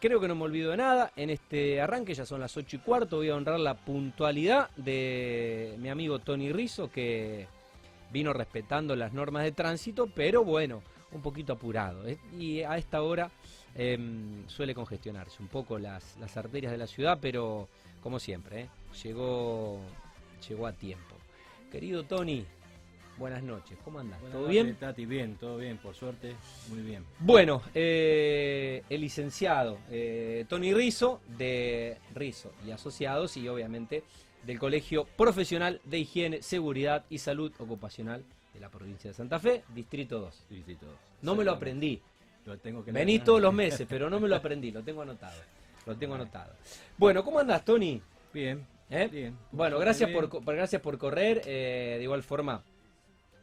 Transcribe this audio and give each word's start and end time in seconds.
creo 0.00 0.20
que 0.20 0.28
no 0.28 0.34
me 0.34 0.44
olvido 0.44 0.70
de 0.72 0.78
nada. 0.78 1.12
En 1.14 1.30
este 1.30 1.80
arranque 1.80 2.14
ya 2.14 2.26
son 2.26 2.40
las 2.40 2.56
8 2.56 2.76
y 2.76 2.78
cuarto. 2.80 3.16
Voy 3.18 3.28
a 3.28 3.36
honrar 3.36 3.60
la 3.60 3.74
puntualidad 3.74 4.70
de 4.76 5.76
mi 5.78 5.88
amigo 5.88 6.18
Tony 6.18 6.52
Rizzo, 6.52 6.90
que 6.90 7.46
vino 8.10 8.32
respetando 8.32 8.96
las 8.96 9.12
normas 9.12 9.44
de 9.44 9.52
tránsito, 9.52 10.08
pero 10.12 10.42
bueno, 10.42 10.82
un 11.12 11.22
poquito 11.22 11.52
apurado. 11.52 12.06
¿eh? 12.08 12.18
Y 12.38 12.62
a 12.62 12.76
esta 12.78 13.02
hora 13.02 13.30
em, 13.74 14.48
suele 14.48 14.74
congestionarse 14.74 15.40
un 15.42 15.48
poco 15.48 15.78
las, 15.78 16.16
las, 16.18 16.36
arterias 16.36 16.72
de 16.72 16.78
la 16.78 16.86
ciudad, 16.86 17.18
pero 17.20 17.68
como 18.02 18.18
siempre, 18.18 18.62
¿eh? 18.62 18.68
llegó, 19.04 19.80
llegó 20.48 20.66
a 20.66 20.72
tiempo. 20.72 21.14
Querido 21.70 22.02
Tony, 22.02 22.44
buenas 23.20 23.42
noches, 23.44 23.78
¿cómo 23.84 24.00
andas? 24.00 24.18
¿Todo 24.32 24.48
bien? 24.48 24.74
Tati, 24.74 25.06
bien, 25.06 25.36
todo 25.36 25.58
bien, 25.58 25.78
por 25.78 25.94
suerte, 25.94 26.34
muy 26.70 26.80
bien. 26.80 27.04
Bueno, 27.20 27.62
eh, 27.74 28.82
el 28.88 29.00
licenciado 29.00 29.78
Tony 30.48 30.74
Rizzo, 30.74 31.20
de 31.38 31.98
Rizzo 32.14 32.50
y 32.66 32.72
Asociados, 32.72 33.36
y 33.36 33.46
obviamente 33.46 34.02
del 34.44 34.58
Colegio 34.58 35.04
Profesional 35.16 35.80
de 35.84 35.98
Higiene, 35.98 36.42
Seguridad 36.42 37.04
y 37.10 37.18
Salud 37.18 37.52
Ocupacional 37.58 38.24
de 38.54 38.60
la 38.60 38.68
provincia 38.68 39.10
de 39.10 39.14
Santa 39.14 39.38
Fe, 39.38 39.62
Distrito 39.74 40.18
2. 40.20 40.46
Distrito 40.48 40.86
2. 40.86 40.94
No 41.22 41.36
me 41.36 41.44
lo 41.44 41.52
aprendí. 41.52 42.00
Lo 42.46 42.58
tengo 42.58 42.82
que 42.84 42.90
Vení 42.90 43.18
todos 43.18 43.40
los 43.40 43.52
meses, 43.52 43.86
pero 43.88 44.08
no 44.08 44.18
me 44.18 44.28
lo 44.28 44.36
aprendí, 44.36 44.70
lo 44.70 44.82
tengo 44.82 45.02
anotado. 45.02 45.40
Lo 45.86 45.96
tengo 45.96 46.14
anotado. 46.14 46.54
Bueno, 46.96 47.22
¿cómo 47.22 47.38
andas, 47.38 47.64
Tony? 47.64 48.00
Bien. 48.32 48.66
¿Eh? 48.88 49.08
Bien. 49.10 49.36
Bueno, 49.52 49.78
gracias 49.78 50.10
por, 50.10 50.42
gracias 50.44 50.82
por 50.82 50.98
correr. 50.98 51.42
Eh, 51.44 51.96
de 51.98 52.02
igual 52.02 52.22
forma, 52.22 52.62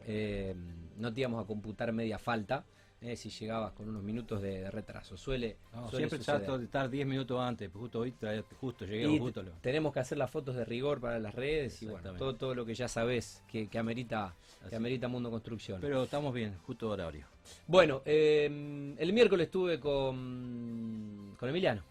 eh, 0.08 0.54
no 0.96 1.12
te 1.12 1.20
íbamos 1.20 1.44
a 1.44 1.46
computar 1.46 1.92
media 1.92 2.18
falta. 2.18 2.64
Eh, 3.00 3.14
si 3.14 3.30
llegabas 3.30 3.74
con 3.74 3.88
unos 3.88 4.02
minutos 4.02 4.42
de, 4.42 4.68
retraso. 4.72 5.16
Suele, 5.16 5.56
siempre 5.92 6.18
trato 6.18 6.58
de 6.58 6.64
estar 6.64 6.90
10 6.90 7.06
minutos 7.06 7.40
antes, 7.40 7.70
justo 7.72 8.00
hoy 8.00 8.12
justo 8.60 8.84
llegué 8.84 9.20
justo 9.20 9.44
Tenemos 9.60 9.92
que 9.92 10.00
hacer 10.00 10.18
las 10.18 10.28
fotos 10.28 10.56
de 10.56 10.64
rigor 10.64 11.00
para 11.00 11.20
las 11.20 11.32
redes 11.32 11.80
y 11.80 11.86
bueno, 11.86 12.14
todo, 12.14 12.34
todo 12.34 12.56
lo 12.56 12.66
que 12.66 12.74
ya 12.74 12.88
sabes 12.88 13.44
que, 13.46 13.68
amerita 13.78 14.34
que 14.68 14.74
amerita 14.74 15.06
Mundo 15.06 15.30
Construcción. 15.30 15.80
Pero 15.80 16.02
estamos 16.02 16.34
bien, 16.34 16.58
justo 16.66 16.90
horario. 16.90 17.26
Bueno, 17.68 18.02
eh, 18.04 18.96
el 18.98 19.12
miércoles 19.12 19.44
estuve 19.46 19.78
con, 19.78 21.36
con 21.38 21.48
Emiliano. 21.48 21.84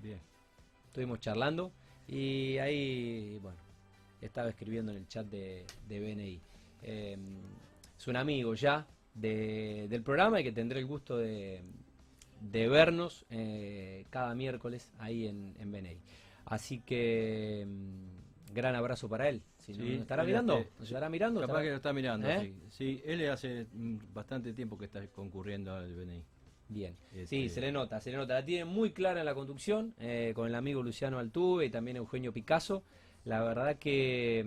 Bien. 0.00 0.20
Estuvimos 0.86 1.18
charlando 1.18 1.72
y 2.06 2.58
ahí, 2.58 3.40
bueno, 3.42 3.58
estaba 4.20 4.50
escribiendo 4.50 4.92
en 4.92 4.98
el 4.98 5.08
chat 5.08 5.26
de, 5.26 5.64
de 5.88 6.00
BNI. 6.00 6.40
Eh, 6.84 7.16
es 8.04 8.08
un 8.08 8.16
amigo 8.16 8.54
ya, 8.54 8.86
del 9.14 10.02
programa 10.02 10.38
y 10.38 10.44
que 10.44 10.52
tendré 10.52 10.80
el 10.80 10.86
gusto 10.86 11.16
de, 11.16 11.64
vernos 12.42 13.24
eh, 13.30 14.04
cada 14.10 14.34
miércoles 14.34 14.92
ahí 14.98 15.26
en, 15.26 15.54
en 15.58 16.00
Así 16.44 16.80
que 16.80 17.64
mm, 17.66 18.52
gran 18.52 18.74
abrazo 18.74 19.08
para 19.08 19.30
él. 19.30 19.42
Si 19.56 19.72
estará 19.94 20.22
mirando? 20.24 20.66
estará 20.82 21.08
mirando? 21.08 21.40
Capaz 21.40 21.62
que 21.62 21.70
lo 21.70 21.76
está 21.76 21.94
mirando, 21.94 22.28
¿Eh? 22.28 22.52
sí. 22.68 23.00
él 23.06 23.26
hace 23.30 23.66
mm, 23.72 24.12
bastante 24.12 24.52
tiempo 24.52 24.76
que 24.76 24.84
está 24.84 25.06
concurriendo 25.06 25.74
al 25.74 25.94
BNI. 25.94 26.22
Bien, 26.68 26.96
sí, 27.10 27.44
este, 27.44 27.48
se 27.48 27.60
le 27.62 27.72
nota, 27.72 28.00
se 28.00 28.10
le 28.10 28.18
nota. 28.18 28.34
La 28.34 28.44
tiene 28.44 28.66
muy 28.66 28.92
clara 28.92 29.20
en 29.20 29.26
la 29.26 29.34
conducción, 29.34 29.94
eh, 29.98 30.32
con 30.34 30.46
el 30.46 30.54
amigo 30.54 30.82
Luciano 30.82 31.18
Altuve 31.18 31.64
y 31.64 31.70
también 31.70 31.96
Eugenio 31.96 32.34
Picasso. 32.34 32.84
La 33.24 33.42
verdad 33.42 33.78
que... 33.78 34.44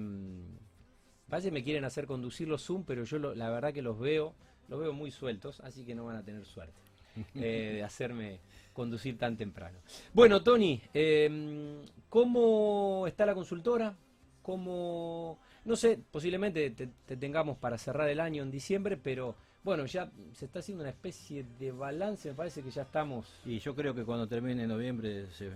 Parece 1.29 1.49
que 1.49 1.53
me 1.53 1.63
quieren 1.63 1.83
hacer 1.83 2.07
conducir 2.07 2.47
los 2.47 2.65
Zoom, 2.65 2.83
pero 2.83 3.03
yo 3.03 3.19
la 3.19 3.49
verdad 3.49 3.73
que 3.73 3.81
los 3.81 3.99
veo 3.99 4.33
los 4.67 4.79
veo 4.79 4.93
muy 4.93 5.11
sueltos, 5.11 5.59
así 5.61 5.85
que 5.85 5.95
no 5.95 6.05
van 6.05 6.17
a 6.17 6.23
tener 6.23 6.45
suerte 6.45 6.79
eh, 7.35 7.73
de 7.75 7.83
hacerme 7.83 8.39
conducir 8.73 9.17
tan 9.17 9.37
temprano. 9.37 9.79
Bueno, 10.13 10.43
Tony, 10.43 10.81
em, 10.93 11.83
¿cómo 12.09 13.05
está 13.07 13.25
la 13.25 13.33
consultora? 13.33 13.95
¿Cómo, 14.41 15.39
no 15.65 15.75
sé, 15.75 15.99
posiblemente 16.11 16.69
te, 16.69 17.17
tengamos 17.17 17.57
para 17.57 17.77
cerrar 17.77 18.07
el 18.07 18.19
año 18.19 18.43
en 18.43 18.51
diciembre, 18.51 18.95
pero 18.95 19.35
bueno, 19.63 19.85
ya 19.85 20.09
se 20.33 20.45
está 20.45 20.59
haciendo 20.59 20.83
una 20.83 20.91
especie 20.91 21.45
de 21.59 21.71
balance, 21.71 22.29
me 22.29 22.35
parece 22.35 22.61
que 22.61 22.71
ya 22.71 22.83
estamos... 22.83 23.27
Y 23.45 23.59
yo 23.59 23.75
creo 23.75 23.93
que 23.93 24.05
cuando 24.05 24.27
termine 24.27 24.65
noviembre 24.65 25.27
se 25.31 25.51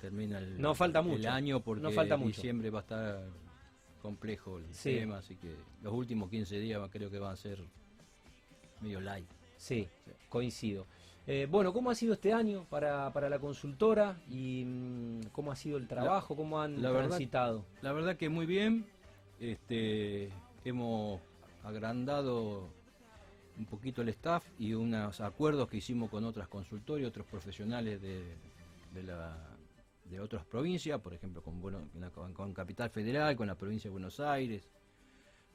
termina 0.00 0.38
el, 0.38 0.60
no 0.60 0.74
falta 0.76 1.02
mucho. 1.02 1.20
el 1.20 1.26
año 1.26 1.60
porque 1.60 1.82
no 1.82 1.90
falta 1.90 2.16
mucho. 2.16 2.36
diciembre 2.36 2.70
va 2.70 2.78
a 2.78 2.82
estar 2.82 3.20
complejo 3.98 4.58
el 4.58 4.66
tema, 4.70 5.18
así 5.18 5.36
que 5.36 5.54
los 5.82 5.92
últimos 5.92 6.30
15 6.30 6.58
días 6.58 6.80
creo 6.90 7.10
que 7.10 7.18
van 7.18 7.32
a 7.32 7.36
ser 7.36 7.62
medio 8.80 9.00
light. 9.00 9.28
Sí, 9.56 9.88
coincido. 10.28 10.86
Eh, 11.26 11.46
bueno, 11.50 11.74
¿cómo 11.74 11.90
ha 11.90 11.94
sido 11.94 12.14
este 12.14 12.32
año 12.32 12.64
para, 12.70 13.10
la 13.28 13.38
consultora 13.38 14.18
y 14.30 14.64
mm, 14.64 15.20
cómo 15.32 15.52
ha 15.52 15.56
sido 15.56 15.76
el 15.76 15.86
trabajo? 15.86 16.34
¿Cómo 16.34 16.60
han 16.60 16.80
la 16.80 16.90
transitado? 16.90 17.66
la 17.82 17.92
verdad 17.92 18.16
que 18.16 18.30
muy 18.30 18.46
bien. 18.46 18.86
Este, 19.38 20.30
hemos 20.64 21.20
agrandado 21.62 22.68
un 23.58 23.66
poquito 23.66 24.02
el 24.02 24.08
staff 24.08 24.44
y 24.58 24.72
unos 24.72 25.20
acuerdos 25.20 25.68
que 25.68 25.76
hicimos 25.76 26.08
con 26.10 26.24
otras 26.24 26.48
consultoras 26.48 27.02
y 27.02 27.04
otros 27.04 27.26
profesionales 27.26 28.00
de, 28.00 28.22
de, 28.94 29.02
otras 30.20 30.44
provincias, 30.44 31.00
por 31.00 31.14
ejemplo, 31.14 31.42
con, 31.42 31.60
bueno, 31.60 31.88
con 32.34 32.54
Capital 32.54 32.90
Federal, 32.90 33.36
con 33.36 33.46
la 33.46 33.54
provincia 33.54 33.88
de 33.88 33.92
Buenos 33.92 34.20
Aires, 34.20 34.68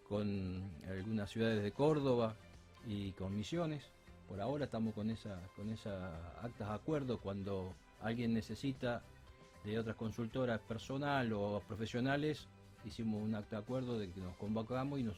con 0.08 0.72
algunas 0.88 1.30
ciudades 1.30 1.64
de 1.64 1.72
Córdoba, 1.72 2.36
y 2.86 3.12
con 3.14 3.36
misiones. 3.36 3.84
Por 4.28 4.42
ahora 4.42 4.66
estamos 4.66 4.94
con 4.94 5.10
esa, 5.10 5.40
con 5.56 5.70
esa 5.70 6.16
actas 6.42 6.70
de 6.70 6.76
acuerdo 6.76 7.20
cuando 7.20 7.74
alguien 8.02 8.34
necesita 8.34 9.04
de 9.64 9.80
otras 9.80 9.96
consultoras 9.96 10.60
personal 10.62 11.32
o 11.34 11.62
profesionales, 11.68 12.48
hicimos 12.86 13.22
un 13.22 13.36
acta 13.36 13.58
de 13.58 13.62
acuerdo 13.62 13.98
de 13.98 14.10
que 14.12 14.20
nos 14.20 14.36
convocamos 14.38 15.00
y 15.00 15.04
nos 15.04 15.16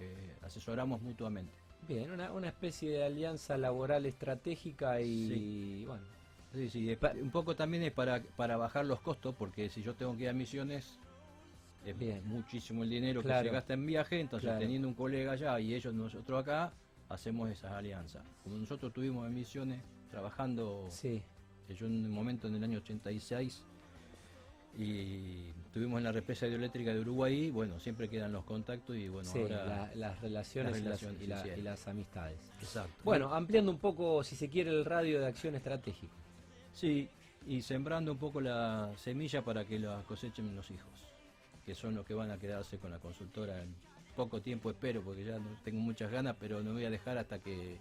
eh, 0.00 0.36
asesoramos 0.42 1.00
mutuamente. 1.00 1.52
Bien, 1.86 2.10
una, 2.10 2.32
una, 2.32 2.48
especie 2.48 2.90
de 2.90 3.04
alianza 3.04 3.56
laboral 3.56 4.04
estratégica 4.04 5.00
y, 5.00 5.84
bueno. 5.86 6.02
Sí, 6.54 6.70
sí, 6.70 6.98
un 7.20 7.30
poco 7.30 7.54
también 7.54 7.82
es 7.82 7.92
para, 7.92 8.22
para 8.36 8.56
bajar 8.56 8.86
los 8.86 9.00
costos, 9.00 9.34
porque 9.38 9.68
si 9.68 9.82
yo 9.82 9.94
tengo 9.94 10.16
que 10.16 10.24
ir 10.24 10.28
a 10.30 10.32
misiones, 10.32 10.98
es 11.84 12.24
muchísimo 12.24 12.84
el 12.84 12.90
dinero 12.90 13.22
que 13.22 13.28
se 13.28 13.50
gasta 13.50 13.74
en 13.74 13.86
viaje, 13.86 14.20
entonces 14.20 14.58
teniendo 14.58 14.88
un 14.88 14.94
colega 14.94 15.32
allá 15.32 15.60
y 15.60 15.74
ellos 15.74 15.94
nosotros 15.94 16.40
acá, 16.40 16.72
hacemos 17.08 17.50
esas 17.50 17.72
alianzas. 17.72 18.22
Como 18.42 18.56
nosotros 18.56 18.92
tuvimos 18.92 19.26
emisiones 19.26 19.80
trabajando, 20.10 20.86
sí. 20.90 21.22
yo 21.68 21.86
en 21.86 22.06
un 22.06 22.10
momento 22.10 22.48
en 22.48 22.56
el 22.56 22.64
año 22.64 22.78
86 22.78 23.64
y 24.78 25.50
estuvimos 25.66 25.98
en 25.98 26.04
la 26.04 26.12
represa 26.12 26.46
hidroeléctrica 26.46 26.94
de 26.94 27.00
Uruguay, 27.00 27.50
bueno, 27.50 27.80
siempre 27.80 28.08
quedan 28.08 28.32
los 28.32 28.44
contactos 28.44 28.96
y 28.96 29.08
bueno, 29.08 29.28
ahora 29.30 29.90
las 29.94 30.20
relaciones, 30.20 30.78
y, 31.20 31.26
las, 31.62 31.88
amistades. 31.88 32.38
Exacto. 32.60 32.92
Bueno, 33.04 33.34
ampliando 33.34 33.70
un 33.70 33.78
poco, 33.78 34.22
si 34.22 34.36
se 34.36 34.48
quiere, 34.48 34.70
el 34.70 34.84
radio 34.84 35.20
de 35.20 35.26
acción 35.26 35.54
estratégica. 35.54 36.14
Sí, 36.78 37.08
y 37.48 37.60
sembrando 37.62 38.12
un 38.12 38.18
poco 38.18 38.40
la 38.40 38.92
semilla 38.96 39.42
para 39.42 39.64
que 39.64 39.80
la 39.80 40.00
cosechen 40.06 40.54
los 40.54 40.70
hijos, 40.70 40.92
que 41.66 41.74
son 41.74 41.96
los 41.96 42.06
que 42.06 42.14
van 42.14 42.30
a 42.30 42.38
quedarse 42.38 42.78
con 42.78 42.92
la 42.92 43.00
consultora 43.00 43.60
en 43.60 43.74
poco 44.14 44.40
tiempo 44.40 44.70
espero, 44.70 45.02
porque 45.02 45.24
ya 45.24 45.38
no 45.38 45.48
tengo 45.64 45.80
muchas 45.80 46.08
ganas, 46.08 46.36
pero 46.38 46.62
no 46.62 46.74
voy 46.74 46.84
a 46.84 46.90
dejar 46.90 47.18
hasta 47.18 47.40
que 47.40 47.78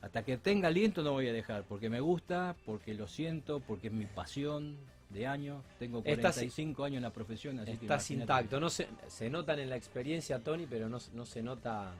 hasta 0.00 0.22
que 0.22 0.36
tenga 0.36 0.68
aliento 0.68 1.02
no 1.02 1.10
voy 1.10 1.26
a 1.26 1.32
dejar, 1.32 1.64
porque 1.64 1.90
me 1.90 1.98
gusta, 1.98 2.54
porque 2.64 2.94
lo 2.94 3.08
siento, 3.08 3.58
porque 3.58 3.88
es 3.88 3.92
mi 3.92 4.06
pasión 4.06 4.76
de 5.10 5.26
años. 5.26 5.64
Tengo 5.80 6.00
45 6.00 6.84
años 6.84 6.98
en 6.98 7.02
la 7.02 7.12
profesión, 7.12 7.58
así 7.58 7.72
estás 7.72 8.08
intacto. 8.12 8.60
No 8.60 8.70
se, 8.70 8.86
se 9.08 9.28
notan 9.28 9.58
en 9.58 9.70
la 9.70 9.76
experiencia, 9.76 10.38
Tony, 10.38 10.66
pero 10.70 10.88
no, 10.88 10.98
no 11.14 11.26
se 11.26 11.42
nota 11.42 11.92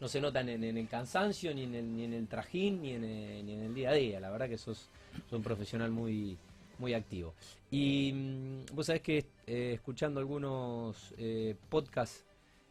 no 0.00 0.08
se 0.08 0.20
notan 0.20 0.48
en, 0.48 0.64
el 0.64 0.88
cansancio, 0.88 1.52
ni 1.54 1.64
en 1.64 1.74
el, 1.74 1.96
ni 1.96 2.04
en 2.04 2.12
el 2.12 2.28
trajín, 2.28 2.82
ni 2.82 2.92
en 2.92 3.04
el, 3.04 3.46
ni 3.46 3.54
en 3.54 3.62
el 3.62 3.74
día 3.74 3.90
a 3.90 3.94
día. 3.94 4.20
La 4.20 4.30
verdad 4.30 4.48
que 4.48 4.58
sos, 4.58 4.88
un 5.32 5.42
profesional 5.42 5.90
muy, 5.90 6.38
muy 6.78 6.94
activo. 6.94 7.34
Y 7.70 8.12
mm, 8.12 8.74
vos 8.74 8.86
sabés 8.86 9.02
que 9.02 9.18
eh, 9.46 9.72
escuchando 9.74 10.20
algunos 10.20 11.14
eh, 11.18 11.56
podcasts 11.68 12.24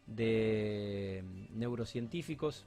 de 0.06 1.22
mm, 1.22 1.58
neurocientíficos, 1.58 2.64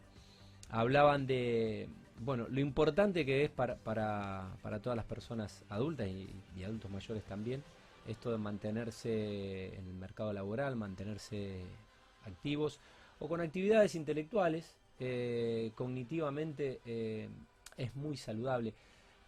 hablaban 0.69 1.27
de 1.27 1.89
bueno 2.19 2.45
lo 2.49 2.61
importante 2.61 3.25
que 3.25 3.43
es 3.43 3.49
para, 3.49 3.75
para, 3.75 4.55
para 4.61 4.79
todas 4.79 4.95
las 4.95 5.05
personas 5.05 5.63
adultas 5.69 6.07
y, 6.07 6.63
adultos 6.63 6.91
mayores 6.91 7.23
también, 7.23 7.63
esto 8.07 8.31
de 8.31 8.37
mantenerse 8.37 9.75
en 9.75 9.87
el 9.87 9.95
mercado 9.95 10.31
laboral, 10.31 10.75
mantenerse 10.75 11.61
activos 12.25 12.79
o 13.21 13.29
con 13.29 13.39
actividades 13.39 13.95
intelectuales, 13.95 14.75
eh, 14.99 15.71
cognitivamente 15.75 16.81
es 17.77 17.95
muy 17.95 18.17
saludable. 18.17 18.73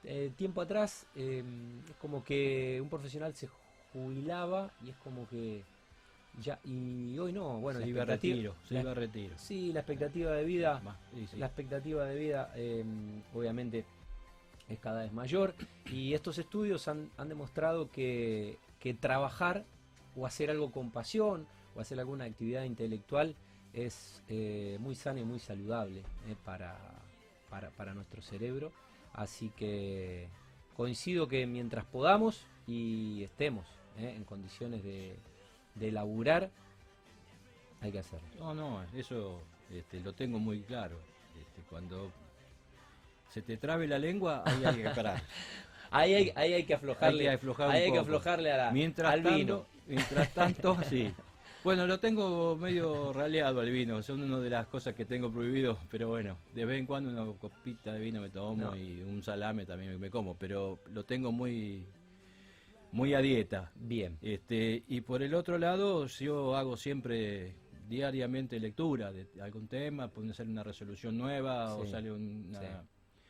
Eh, 0.05 0.31
tiempo 0.35 0.61
atrás 0.61 1.05
em, 1.15 1.79
es 1.89 1.95
como 2.01 2.23
que 2.23 2.79
un 2.81 2.89
profesional 2.89 3.33
se 3.35 3.47
jubilaba 3.93 4.69
y 4.83 4.89
es 4.89 4.97
como 4.97 5.27
que 5.29 5.63
ya 6.41 6.59
y 6.65 7.17
hoy 7.19 7.31
no 7.31 7.59
bueno 7.59 7.79
se 7.79 7.87
iba 7.87 8.01
a 8.01 8.05
retiro 8.05 8.55
se 8.67 8.79
iba 8.79 8.91
a 8.91 8.95
retiro. 8.95 9.37
sí 9.37 9.71
la 9.71 9.81
expectativa 9.81 10.31
de 10.31 10.43
vida 10.43 10.81
la 11.37 11.45
expectativa 11.45 12.05
de 12.05 12.19
vida 12.19 12.51
em, 12.55 13.21
obviamente 13.33 13.85
es 14.67 14.79
cada 14.79 15.01
vez 15.01 15.11
mayor. 15.11 15.53
Y 15.91 16.13
estos 16.13 16.37
estudios 16.37 16.87
han, 16.87 17.09
han 17.17 17.27
demostrado 17.27 17.91
que, 17.91 18.57
que 18.79 18.93
trabajar 18.93 19.65
o 20.15 20.25
hacer 20.25 20.49
algo 20.49 20.71
con 20.71 20.89
pasión 20.89 21.45
o 21.75 21.81
hacer 21.81 21.99
alguna 21.99 22.25
actividad 22.25 22.63
intelectual 22.63 23.35
es 23.73 24.21
eh, 24.29 24.77
muy 24.79 24.95
sana 24.95 25.19
y 25.19 25.23
muy 25.23 25.39
saludable 25.39 25.99
eh, 26.27 26.35
para, 26.45 26.77
para, 27.49 27.69
para 27.71 27.93
nuestro 27.93 28.21
cerebro. 28.21 28.71
Así 29.13 29.49
que 29.55 30.27
coincido 30.75 31.27
que 31.27 31.45
mientras 31.45 31.85
podamos 31.85 32.45
y 32.67 33.23
estemos 33.23 33.65
eh, 33.97 34.13
en 34.15 34.23
condiciones 34.23 34.83
de, 34.83 35.15
de 35.75 35.91
laburar, 35.91 36.49
hay 37.81 37.91
que 37.91 37.99
hacerlo. 37.99 38.27
No, 38.39 38.53
no, 38.53 38.83
eso 38.95 39.41
este, 39.71 39.99
lo 39.99 40.13
tengo 40.13 40.39
muy 40.39 40.61
claro. 40.61 40.97
Este, 41.39 41.61
cuando 41.69 42.11
se 43.29 43.41
te 43.41 43.57
trabe 43.57 43.87
la 43.87 43.97
lengua, 43.99 44.43
ahí 44.45 44.63
hay 44.65 44.83
que 44.83 44.89
parar. 44.91 45.21
Ahí 45.95 46.15
hay, 46.15 46.31
ahí 46.35 46.53
hay 46.53 46.63
que 46.63 46.73
aflojarle, 46.73 47.29
Hay 47.29 47.37
que 47.39 47.51
ahí 47.61 47.81
hay 47.83 47.91
que 47.91 47.99
aflojarle 47.99 48.51
a 48.51 48.57
la- 48.57 48.71
Mientras 48.71 49.13
al 49.13 49.21
tanto, 49.21 49.37
vino. 49.37 49.65
Mientras 49.85 50.33
tanto, 50.33 50.75
sí. 50.89 51.13
Bueno, 51.63 51.87
lo 51.87 51.97
tengo 51.99 52.57
medio 52.57 53.13
raleado 53.13 53.61
al 53.61 53.69
vino, 53.71 54.03
son 54.03 54.21
una 54.21 54.37
de 54.39 54.49
las 54.49 54.67
cosas 54.67 54.93
que 54.95 55.05
tengo 55.05 55.31
prohibido, 55.31 55.77
pero 55.89 56.09
bueno, 56.09 56.37
de 56.53 56.65
vez 56.65 56.77
en 56.79 56.85
cuando 56.85 57.09
una 57.09 57.25
copita 57.39 57.93
de 57.93 57.99
vino 58.01 58.19
me 58.19 58.29
tomo 58.29 58.71
No. 58.71 58.75
y 58.75 59.01
un 59.01 59.23
salame 59.23 59.65
también 59.65 59.97
me 59.97 60.09
como, 60.09 60.35
pero 60.37 60.79
lo 60.91 61.05
tengo 61.05 61.31
muy 61.31 61.85
muy 62.91 63.13
a 63.15 63.19
dieta. 63.21 63.71
Bien. 63.75 64.17
Este, 64.21 64.83
y 64.87 65.01
por 65.01 65.23
el 65.23 65.33
otro 65.33 65.57
lado, 65.57 66.05
yo 66.05 66.55
hago 66.55 66.75
siempre 66.77 67.55
diariamente 67.87 68.59
lectura 68.59 69.11
de 69.11 69.25
algún 69.41 69.67
tema, 69.67 70.09
puede 70.09 70.33
ser 70.33 70.47
una 70.47 70.63
resolución 70.63 71.17
nueva 71.17 71.75
o 71.75 71.87
sale 71.87 72.11
una, 72.11 72.59
sí. 72.59 72.65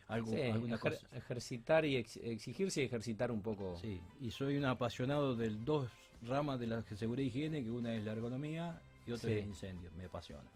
algo, 0.08 0.32
Sí, 0.34 0.42
alguna 0.42 0.76
ejer- 0.78 0.96
cosa. 0.96 1.08
ejercitar 1.16 1.86
y 1.86 1.96
ex- 1.98 2.18
exigirse 2.18 2.82
y 2.82 2.86
ejercitar 2.86 3.32
un 3.32 3.42
poco. 3.42 3.78
Sí, 3.80 4.02
y 4.20 4.32
soy 4.32 4.58
un 4.58 4.66
apasionado 4.66 5.34
de 5.36 5.50
dos 5.52 5.88
ramas 6.28 6.60
de 6.60 6.68
la 6.68 6.82
seguridad 6.84 7.24
y 7.24 7.28
higiene, 7.28 7.64
que 7.64 7.72
una 7.72 7.94
es 7.96 8.04
la 8.04 8.14
ergonomía 8.14 8.82
y 9.08 9.12
otra 9.12 9.30
Sí. 9.30 9.36
es 9.36 9.42
el 9.44 9.50
incendio, 9.50 9.90
me 9.98 10.06
apasiona. 10.06 10.50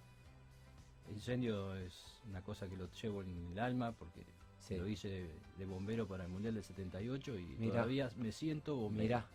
El 1.09 1.15
incendio 1.15 1.75
es 1.75 1.93
una 2.29 2.41
cosa 2.41 2.67
que 2.67 2.75
lo 2.75 2.89
llevo 3.01 3.21
en 3.21 3.47
el 3.51 3.59
alma 3.59 3.91
porque 3.93 4.21
Sí. 4.59 4.75
lo 4.77 4.87
hice 4.87 5.07
de, 5.09 5.29
de 5.57 5.65
bombero 5.65 6.07
para 6.07 6.25
el 6.25 6.29
Mundial 6.29 6.55
del 6.55 6.63
78 6.63 7.37
y 7.37 7.43
Mirá. 7.59 7.71
todavía 7.73 8.09
me 8.17 8.31
siento 8.31 8.75
bombero. 8.75 9.03
Mirá, 9.03 9.25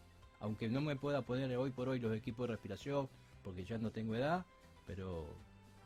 Aunque 0.41 0.69
no 0.69 0.81
me 0.81 0.97
pueda 0.97 1.23
poner 1.23 1.57
hoy 1.57 1.71
por 1.71 1.89
hoy 1.89 2.01
los 2.01 2.13
equipos 2.17 2.49
de 2.49 2.55
respiración 2.55 3.09
porque 3.45 3.65
ya 3.65 3.79
no 3.79 3.91
tengo 3.93 4.17
edad, 4.17 4.45
pero 4.89 5.27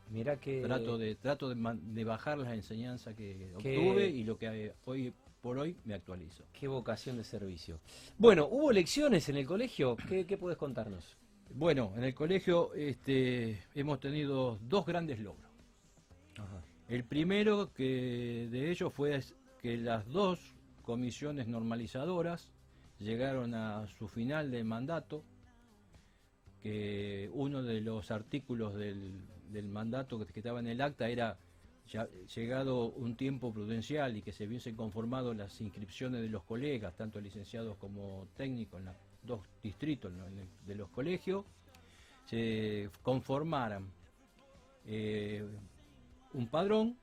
mirá 0.09 0.37
que 0.39 0.61
trato 0.63 0.97
de 0.97 1.13
trato 1.15 1.53
de 1.53 2.03
bajar 2.03 2.39
las 2.39 2.51
enseñanzas 2.53 3.15
que 3.15 3.37
Que- 3.59 3.77
obtuve 3.77 4.07
y 4.09 4.23
lo 4.23 4.35
que 4.37 4.47
eh, 4.67 4.73
hoy 4.85 5.13
por 5.47 5.59
hoy 5.59 5.77
me 5.85 5.93
actualizo. 5.93 6.43
qué 6.51 6.67
vocación 6.67 7.15
de 7.15 7.23
servicio. 7.23 7.79
Bueno, 8.17 8.49
hubo 8.51 8.69
lecciones 8.73 9.29
en 9.29 9.37
el 9.37 9.45
colegio. 9.45 9.95
¿Qué, 9.95 10.25
qué 10.25 10.37
puedes 10.37 10.57
contarnos? 10.57 11.15
Bueno, 11.51 11.93
en 11.95 12.03
el 12.03 12.13
colegio 12.13 12.73
este, 12.73 13.63
hemos 13.73 14.01
tenido 14.01 14.59
dos 14.63 14.85
grandes 14.85 15.21
logros. 15.21 15.49
El 16.89 17.05
primero 17.05 17.71
que 17.73 18.49
de 18.51 18.71
ellos 18.71 18.91
fue 18.93 19.21
que 19.61 19.77
las 19.77 20.05
dos 20.09 20.37
comisiones 20.81 21.47
normalizadoras 21.47 22.49
llegaron 22.99 23.53
a 23.53 23.87
su 23.87 24.09
final 24.09 24.51
de 24.51 24.65
mandato, 24.65 25.23
que 26.61 27.29
uno 27.31 27.63
de 27.63 27.79
los 27.79 28.11
artículos 28.11 28.75
del, 28.75 29.21
del 29.49 29.69
mandato 29.69 30.19
que, 30.19 30.25
que 30.25 30.41
estaba 30.41 30.59
en 30.59 30.67
el 30.67 30.81
acta 30.81 31.07
era 31.07 31.37
ya 31.87 32.07
llegado 32.35 32.89
un 32.89 33.15
tiempo 33.15 33.53
prudencial 33.53 34.17
y 34.17 34.21
que 34.21 34.31
se 34.31 34.45
hubiesen 34.45 34.75
conformado 34.75 35.33
las 35.33 35.59
inscripciones 35.61 36.21
de 36.21 36.29
los 36.29 36.43
colegas, 36.43 36.95
tanto 36.95 37.19
licenciados 37.19 37.77
como 37.77 38.27
técnicos 38.35 38.79
en 38.79 38.85
los 38.85 38.95
dos 39.23 39.41
distritos 39.63 40.11
de 40.65 40.75
los 40.75 40.89
colegios, 40.89 41.45
se 42.25 42.89
conformaran 43.03 43.87
eh, 44.85 45.45
un 46.33 46.47
padrón, 46.47 46.97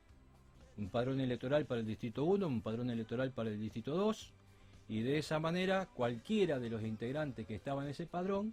un 0.76 0.88
padrón 0.88 1.20
electoral 1.20 1.66
para 1.66 1.81
el 1.81 1.86
distrito 1.86 2.25
1, 2.25 2.46
un 2.46 2.60
padrón 2.60 2.90
electoral 2.90 3.31
para 3.31 3.50
el 3.50 3.60
distrito 3.60 3.94
2, 3.96 4.32
y 4.88 5.00
de 5.00 5.19
esa 5.19 5.38
manera 5.38 5.86
cualquiera 5.86 6.58
de 6.58 6.70
los 6.70 6.82
integrantes 6.82 7.46
que 7.46 7.54
estaban 7.54 7.84
en 7.84 7.92
ese 7.92 8.06
padrón 8.06 8.52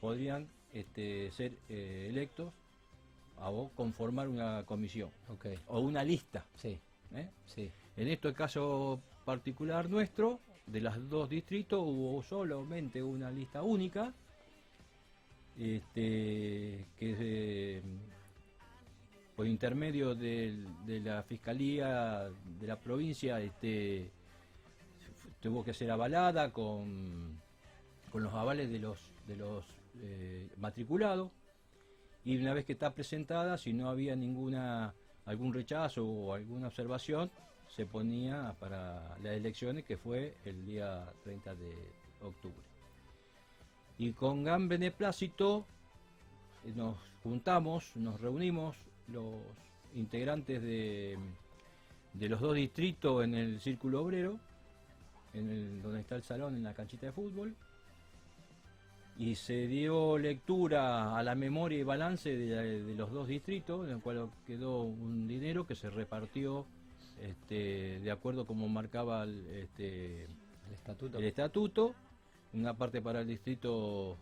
podrían 0.00 0.48
este, 0.72 1.30
ser 1.32 1.52
eh, 1.68 2.06
electos 2.08 2.52
a- 3.40 3.50
o 3.50 3.68
conformar 3.70 4.28
una 4.28 4.64
comisión 4.66 5.10
o 5.68 5.80
una 5.80 6.02
lista. 6.04 6.44
sí, 6.56 6.78
¿eh? 7.14 7.28
sí. 7.46 7.70
En 7.96 8.08
este 8.08 8.32
caso 8.32 9.00
particular 9.24 9.88
nuestro, 9.90 10.40
de 10.66 10.80
los 10.80 11.08
dos 11.08 11.28
distritos 11.28 11.80
hubo 11.82 12.22
solamente 12.22 13.02
una 13.02 13.30
lista 13.30 13.62
única, 13.62 14.12
este, 15.58 16.86
que 16.96 17.16
eh, 17.18 17.82
por 19.34 19.46
intermedio 19.46 20.14
de 20.14 21.00
la 21.04 21.22
Fiscalía 21.22 22.28
de 22.60 22.66
la 22.66 22.78
provincia 22.78 23.40
este, 23.40 24.10
tuvo 25.40 25.64
que 25.64 25.74
ser 25.74 25.90
avalada 25.90 26.52
con, 26.52 27.40
con 28.12 28.22
los 28.22 28.32
avales 28.34 28.70
de 28.70 28.78
los, 28.78 28.98
de 29.26 29.36
los 29.36 29.64
eh, 30.02 30.48
matriculados 30.58 31.30
y 32.28 32.36
una 32.36 32.52
vez 32.52 32.66
que 32.66 32.74
está 32.74 32.92
presentada, 32.92 33.56
si 33.56 33.72
no 33.72 33.88
había 33.88 34.14
ninguna 34.14 34.92
algún 35.24 35.50
rechazo 35.50 36.04
o 36.06 36.34
alguna 36.34 36.66
observación, 36.66 37.30
se 37.74 37.86
ponía 37.86 38.54
para 38.60 39.16
las 39.22 39.32
elecciones 39.32 39.86
que 39.86 39.96
fue 39.96 40.34
el 40.44 40.66
día 40.66 41.10
30 41.24 41.54
de 41.54 41.72
octubre. 42.20 42.66
Y 43.96 44.12
con 44.12 44.44
gran 44.44 44.68
beneplácito 44.68 45.64
eh, 46.66 46.72
nos 46.76 46.98
juntamos, 47.22 47.96
nos 47.96 48.20
reunimos 48.20 48.76
los 49.06 49.36
integrantes 49.94 50.60
de, 50.60 51.18
de 52.12 52.28
los 52.28 52.42
dos 52.42 52.54
distritos 52.54 53.24
en 53.24 53.36
el 53.36 53.58
Círculo 53.58 54.02
Obrero, 54.02 54.38
en 55.32 55.80
donde 55.80 56.00
está 56.00 56.16
el 56.16 56.22
salón, 56.22 56.56
en 56.56 56.64
la 56.64 56.74
canchita 56.74 57.06
de 57.06 57.12
fútbol, 57.12 57.56
y 59.18 59.34
se 59.34 59.66
dio 59.66 60.16
lectura 60.16 61.18
a 61.18 61.22
la 61.24 61.34
memoria 61.34 61.78
y 61.78 61.82
balance 61.82 62.36
de, 62.36 62.82
de 62.84 62.94
los 62.94 63.10
dos 63.10 63.26
distritos, 63.26 63.84
en 63.86 63.96
el 63.96 64.00
cual 64.00 64.30
quedó 64.46 64.82
un 64.82 65.26
dinero 65.26 65.66
que 65.66 65.74
se 65.74 65.90
repartió 65.90 66.64
este, 67.20 67.98
de 68.00 68.10
acuerdo 68.10 68.46
como 68.46 68.68
marcaba 68.68 69.24
el, 69.24 69.46
este, 69.48 70.24
El 70.24 70.74
estatuto. 70.74 71.18
el 71.18 71.24
estatuto, 71.24 71.94
una 72.52 72.74
parte 72.74 73.02
para 73.02 73.20
el 73.20 73.28
distrito 73.28 74.16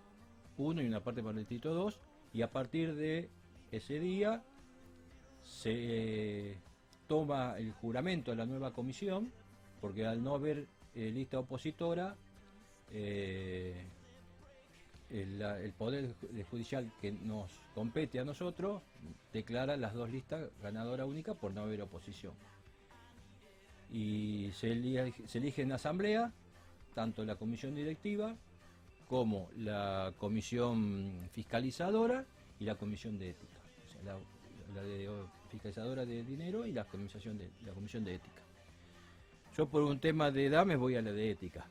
1 0.57 0.83
y 0.83 0.87
una 0.87 1.01
parte 1.01 1.23
para 1.23 1.33
el 1.33 1.39
distrito 1.41 1.75
2, 1.75 2.01
y 2.33 2.43
a 2.43 2.51
partir 2.51 2.95
de 2.95 3.29
ese 3.73 4.01
día 4.01 4.43
se 5.43 6.57
toma 7.07 7.57
el 7.59 7.73
juramento 7.73 8.31
de 8.31 8.39
la 8.39 8.47
nueva 8.47 8.73
comisión, 8.73 9.31
porque 9.81 10.07
al 10.07 10.23
no 10.25 10.35
haber 10.35 10.67
eh, 10.95 11.11
lista 11.11 11.39
opositora, 11.39 12.17
eh, 12.93 13.85
el, 15.11 15.73
Poder 15.77 16.15
Ju- 16.21 16.45
Judicial 16.51 16.91
que 17.01 17.13
nos 17.13 17.51
compete 17.75 18.19
a 18.19 18.25
nosotros 18.25 18.83
declara 19.33 19.77
las 19.77 19.95
dos 19.95 20.11
listas 20.11 20.49
ganadora 20.63 21.05
única 21.07 21.35
por 21.35 21.53
no 21.53 21.63
haber 21.63 21.83
oposición. 21.83 22.33
Y 23.93 24.51
se 24.53 24.73
elige, 24.73 25.13
se 25.29 25.39
elige 25.39 25.63
en 25.63 25.73
asamblea 25.73 26.33
tanto 26.95 27.25
la 27.25 27.37
comisión 27.37 27.75
directiva 27.75 28.35
como 29.09 29.49
la 29.57 30.13
comisión 30.19 31.29
fiscalizadora 31.33 32.25
y 32.59 32.65
la 32.65 32.75
comisión 32.75 33.19
de 33.19 33.31
ética. 33.31 33.53
La, 34.05 34.17
fiscalizadora 35.51 36.05
de 36.05 36.25
dinero 36.25 36.67
y 36.67 36.73
la 36.73 36.85
de, 36.85 37.51
la 37.65 37.73
comisión 37.73 38.05
de 38.05 38.17
ética. 38.17 38.43
Yo 39.57 39.67
por 39.69 39.83
un 39.83 40.01
tema 40.01 40.31
de 40.31 40.47
edad 40.47 40.67
me 40.67 40.77
voy 40.77 40.97
a 40.97 41.03
la 41.03 41.13
de 41.13 41.31
ética. 41.31 41.67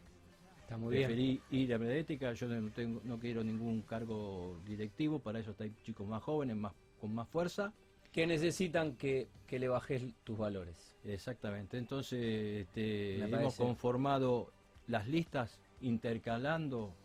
Está 0.66 0.78
muy 0.78 0.96
bien. 0.96 1.08
Preferí 1.08 1.42
ir 1.52 1.76
a 1.76 1.78
la 1.78 1.86
de 1.86 2.00
ética, 2.00 2.34
yo 2.34 2.48
no, 2.48 2.72
tengo, 2.72 3.00
no 3.04 3.20
quiero 3.20 3.44
ningún 3.44 3.84
cargo 3.84 4.60
directivo, 4.66 5.20
para 5.20 5.38
eso 5.38 5.54
hay 5.60 5.72
chicos 5.84 6.08
más 6.08 6.24
jóvenes, 6.24 6.56
más 6.56 6.74
con 7.00 7.14
más 7.14 7.30
fuerza. 7.30 7.72
Que 8.12 8.26
necesitan 8.26 8.96
que, 8.96 9.28
que 9.46 9.60
le 9.60 9.68
bajes 9.68 10.04
tus 10.24 10.36
valores. 10.40 10.98
Exactamente, 11.04 11.78
entonces 11.78 12.64
este, 12.64 13.20
hemos 13.20 13.56
conformado 13.56 14.52
las 14.88 15.08
listas 15.08 15.60
intercalando 15.82 16.96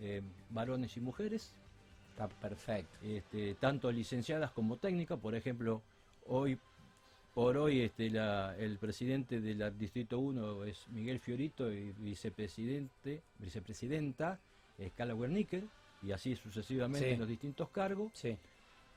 eh, 0.00 0.22
varones 0.50 0.96
y 0.96 1.00
mujeres, 1.00 1.54
Está 2.10 2.28
perfecto. 2.28 2.98
este, 3.04 3.54
tanto 3.54 3.92
licenciadas 3.92 4.50
como 4.50 4.76
técnicas. 4.76 5.20
Por 5.20 5.36
ejemplo, 5.36 5.82
hoy 6.26 6.58
por 7.38 7.56
hoy 7.56 7.82
este, 7.82 8.10
la- 8.10 8.56
el 8.58 8.78
presidente 8.78 9.40
del 9.40 9.78
Distrito 9.78 10.18
1 10.18 10.64
es 10.64 10.88
Miguel 10.88 11.20
Fiorito 11.20 11.72
y 11.72 11.92
vicepresidente, 11.98 13.22
vicepresidenta 13.38 14.40
es 14.76 14.90
Carla 14.94 15.14
Wernickel, 15.14 15.68
y 16.02 16.10
así 16.10 16.34
sucesivamente 16.34 17.06
Sí. 17.06 17.12
en 17.14 17.20
los 17.20 17.28
distintos 17.28 17.68
cargos. 17.68 18.10
Sí. 18.12 18.36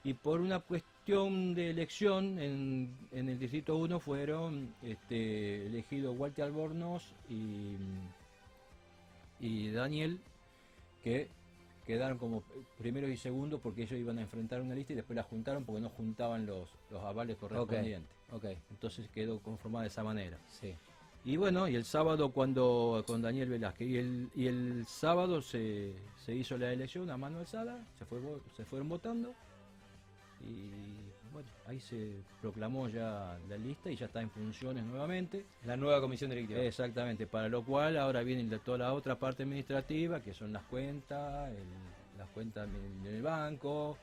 Y 0.03 0.15
por 0.15 0.41
una 0.41 0.57
cuestión 0.59 1.53
de 1.53 1.69
elección, 1.69 2.39
en, 2.39 2.89
en 3.11 3.29
el 3.29 3.37
Distrito 3.37 3.77
1 3.77 3.99
fueron 3.99 4.73
este, 4.81 5.67
elegidos 5.67 6.17
Walter 6.17 6.45
Albornoz 6.45 7.13
y, 7.29 7.75
y 9.39 9.69
Daniel, 9.69 10.17
que 11.03 11.27
quedaron 11.85 12.17
como 12.17 12.43
primero 12.77 13.07
y 13.07 13.17
segundo 13.17 13.59
porque 13.59 13.83
ellos 13.83 13.99
iban 13.99 14.17
a 14.19 14.21
enfrentar 14.21 14.61
una 14.61 14.75
lista 14.75 14.93
y 14.93 14.95
después 14.95 15.15
la 15.15 15.23
juntaron 15.23 15.63
porque 15.63 15.81
no 15.81 15.89
juntaban 15.89 16.45
los, 16.45 16.69
los 16.89 17.01
avales 17.03 17.37
correspondientes. 17.37 18.15
Ok, 18.31 18.45
Entonces 18.69 19.09
quedó 19.09 19.39
conformada 19.39 19.83
de 19.83 19.89
esa 19.89 20.03
manera. 20.03 20.37
sí. 20.47 20.75
Y 21.23 21.37
bueno, 21.37 21.67
y 21.67 21.75
el 21.75 21.85
sábado 21.85 22.31
cuando 22.31 23.03
con 23.05 23.21
Daniel 23.21 23.47
Velázquez, 23.47 23.87
y 23.87 23.97
el, 23.99 24.29
y 24.35 24.47
el 24.47 24.87
sábado 24.87 25.43
se, 25.43 25.93
se 26.25 26.33
hizo 26.33 26.57
la 26.57 26.73
elección 26.73 27.11
a 27.11 27.17
mano 27.17 27.37
alzada, 27.37 27.85
se, 27.99 28.05
fue, 28.05 28.19
se 28.57 28.65
fueron 28.65 28.89
votando 28.89 29.35
y 30.43 30.71
bueno, 31.31 31.47
ahí 31.67 31.79
se 31.79 32.15
proclamó 32.41 32.87
ya 32.89 33.37
la 33.47 33.57
lista 33.57 33.89
y 33.89 33.95
ya 33.95 34.05
está 34.07 34.21
en 34.21 34.29
funciones 34.29 34.83
nuevamente. 34.83 35.45
La 35.65 35.77
nueva 35.77 36.01
comisión 36.01 36.29
directiva. 36.29 36.59
Exactamente, 36.61 37.25
para 37.27 37.47
lo 37.49 37.63
cual 37.63 37.97
ahora 37.97 38.21
viene 38.23 38.57
toda 38.59 38.77
la 38.79 38.93
otra 38.93 39.15
parte 39.15 39.43
administrativa, 39.43 40.21
que 40.21 40.33
son 40.33 40.51
las 40.53 40.63
cuentas, 40.63 41.49
el- 41.51 42.17
las 42.19 42.29
cuentas 42.29 42.67
en 42.67 43.05
el 43.05 43.21
banco, 43.21 43.97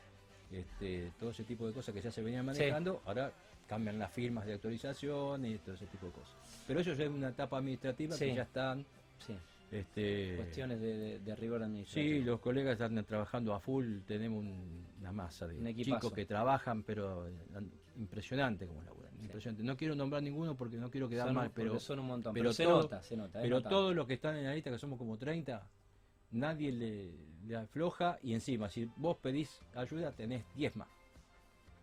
este, 0.50 1.12
todo 1.20 1.30
ese 1.30 1.44
tipo 1.44 1.66
de 1.66 1.72
cosas 1.72 1.94
que 1.94 2.00
ya 2.00 2.10
se 2.10 2.22
venían 2.22 2.46
manejando, 2.46 3.02
ahora 3.04 3.30
cambian 3.68 3.98
las 3.98 4.10
firmas 4.10 4.46
de 4.46 4.54
autorización 4.54 5.44
y 5.44 5.58
todo 5.58 5.74
ese 5.74 5.86
tipo 5.86 6.06
de 6.06 6.12
cosas. 6.12 6.34
Pero 6.66 6.80
eso 6.80 6.94
ya 6.94 7.04
es 7.04 7.10
una 7.10 7.28
etapa 7.28 7.58
administrativa 7.58 8.16
Sí. 8.16 8.24
que 8.26 8.34
ya 8.34 8.42
están... 8.42 8.84
Sí. 9.18 9.34
Este, 9.70 10.34
Cuestiones 10.36 10.80
de, 10.80 10.96
de, 10.96 11.18
de 11.18 11.36
rigor 11.36 11.62
administrativo. 11.62 12.14
Sí, 12.18 12.24
los 12.24 12.40
colegas 12.40 12.72
están 12.72 13.04
trabajando 13.04 13.52
a 13.54 13.60
full, 13.60 14.00
tenemos 14.06 14.40
un- 14.42 14.86
una 15.00 15.12
masa 15.12 15.46
de 15.46 15.58
Un 15.58 15.74
chicos 15.76 16.10
que 16.12 16.24
trabajan, 16.24 16.82
pero 16.84 17.28
impresionante 17.96 18.66
como 18.66 18.80
laburan, 18.82 19.12
impresionante. 19.20 19.62
No 19.62 19.76
quiero 19.76 19.94
nombrar 19.94 20.22
ninguno 20.22 20.56
porque 20.56 20.76
no 20.78 20.90
quiero 20.90 21.08
quedar 21.08 21.26
Son- 21.26 21.34
mal, 21.36 21.50
pero 21.54 21.78
son 21.78 21.98
un 21.98 22.06
montón. 22.06 22.32
pero 22.32 22.44
Pero, 22.44 22.52
se 22.54 22.64
todo- 22.64 22.82
nota, 22.82 23.02
se 23.02 23.16
nota. 23.16 23.40
pero 23.42 23.56
notable. 23.56 23.74
todos 23.76 23.94
los 23.94 24.06
que 24.06 24.14
están 24.14 24.36
en 24.36 24.44
la 24.44 24.54
lista, 24.54 24.70
que 24.70 24.78
somos 24.78 24.98
como 24.98 25.18
30, 25.18 25.66
nadie 26.30 26.72
le, 26.72 27.10
le 27.46 27.56
afloja 27.56 28.18
y 28.22 28.32
encima, 28.32 28.70
si 28.70 28.88
vos 28.96 29.18
pedís 29.18 29.60
ayuda, 29.74 30.12
tenés 30.12 30.44
10 30.54 30.76
más. 30.76 30.88